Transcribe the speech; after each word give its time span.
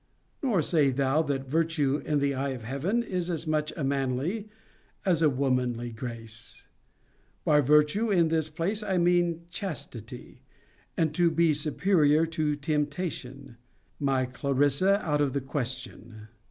Nor 0.41 0.63
say 0.63 0.89
thou, 0.89 1.21
that 1.21 1.47
virtue, 1.47 1.97
in 2.03 2.17
the 2.17 2.33
eye 2.33 2.49
of 2.57 2.63
Heaven, 2.63 3.03
is 3.03 3.29
as 3.29 3.45
much 3.45 3.71
a 3.77 3.83
manly 3.83 4.49
as 5.05 5.21
a 5.21 5.29
womanly 5.29 5.91
grace. 5.91 6.65
By 7.45 7.61
virtue 7.61 8.09
in 8.09 8.29
this 8.29 8.49
place 8.49 8.81
I 8.81 8.97
mean 8.97 9.45
chastity, 9.51 10.41
and 10.97 11.13
to 11.13 11.29
be 11.29 11.53
superior 11.53 12.25
to 12.25 12.55
temptation; 12.55 13.57
my 13.99 14.25
Clarissa 14.25 15.05
out 15.05 15.21
of 15.21 15.33
the 15.33 15.39
question. 15.41 16.29